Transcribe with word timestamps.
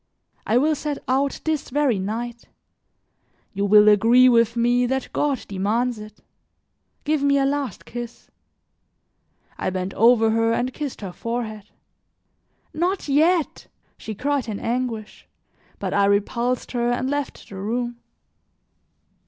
I 0.47 0.57
will 0.57 0.73
set 0.73 0.97
out 1.07 1.41
this 1.43 1.69
very 1.69 1.99
night; 1.99 2.45
you 3.53 3.65
will 3.67 3.87
agree 3.87 4.27
with 4.29 4.55
me 4.55 4.87
that 4.87 5.13
God 5.13 5.45
demands 5.47 5.99
it. 5.99 6.21
Give 7.03 7.21
me 7.21 7.37
a 7.37 7.45
last 7.45 7.85
kiss." 7.85 8.31
I 9.59 9.69
bent 9.69 9.93
over 9.93 10.31
her 10.31 10.53
and 10.53 10.73
kissed 10.73 11.01
her 11.01 11.11
forehead. 11.11 11.69
"Not 12.73 13.07
yet," 13.07 13.67
she 13.95 14.15
cried 14.15 14.47
in 14.49 14.59
anguish. 14.59 15.27
But 15.77 15.93
I 15.93 16.05
repulsed 16.05 16.71
her 16.71 16.89
and 16.91 17.07
left 17.07 17.47
the 17.47 17.57
room. 17.57 17.99